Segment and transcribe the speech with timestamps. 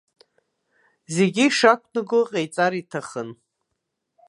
[1.15, 3.29] Зегьы ишақәнаго иҟаиҵар иҭахын.